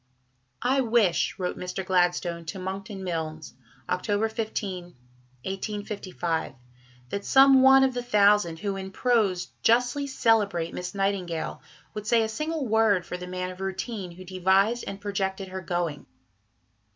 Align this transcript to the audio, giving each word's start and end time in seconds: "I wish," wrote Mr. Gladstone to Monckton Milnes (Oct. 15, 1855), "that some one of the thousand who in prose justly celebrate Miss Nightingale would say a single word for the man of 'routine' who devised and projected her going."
"I 0.63 0.81
wish," 0.81 1.35
wrote 1.37 1.59
Mr. 1.59 1.85
Gladstone 1.85 2.43
to 2.45 2.57
Monckton 2.57 3.03
Milnes 3.03 3.53
(Oct. 3.87 4.31
15, 4.31 4.83
1855), 5.45 6.55
"that 7.09 7.23
some 7.23 7.61
one 7.61 7.83
of 7.83 7.93
the 7.93 8.01
thousand 8.01 8.57
who 8.57 8.77
in 8.77 8.89
prose 8.89 9.49
justly 9.61 10.07
celebrate 10.07 10.73
Miss 10.73 10.95
Nightingale 10.95 11.61
would 11.93 12.07
say 12.07 12.23
a 12.23 12.29
single 12.29 12.65
word 12.67 13.05
for 13.05 13.15
the 13.17 13.27
man 13.27 13.51
of 13.51 13.61
'routine' 13.61 14.13
who 14.13 14.23
devised 14.25 14.83
and 14.87 14.99
projected 14.99 15.49
her 15.49 15.61
going." 15.61 16.07